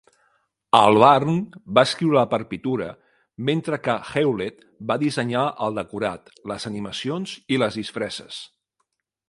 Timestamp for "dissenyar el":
5.05-5.77